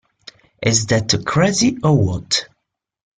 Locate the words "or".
1.83-1.95